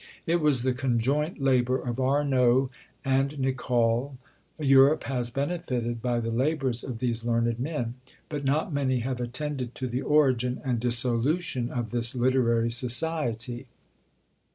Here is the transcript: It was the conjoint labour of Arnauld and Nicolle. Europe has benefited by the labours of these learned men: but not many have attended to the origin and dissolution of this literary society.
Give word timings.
It 0.25 0.41
was 0.41 0.63
the 0.63 0.73
conjoint 0.73 1.39
labour 1.39 1.77
of 1.79 1.97
Arnauld 1.99 2.71
and 3.05 3.37
Nicolle. 3.37 4.17
Europe 4.57 5.03
has 5.03 5.29
benefited 5.29 6.01
by 6.01 6.19
the 6.19 6.31
labours 6.31 6.83
of 6.83 6.97
these 6.97 7.23
learned 7.23 7.59
men: 7.59 7.93
but 8.27 8.43
not 8.43 8.73
many 8.73 9.01
have 9.01 9.21
attended 9.21 9.75
to 9.75 9.85
the 9.87 10.01
origin 10.01 10.59
and 10.65 10.79
dissolution 10.79 11.69
of 11.69 11.91
this 11.91 12.15
literary 12.15 12.71
society. 12.71 13.67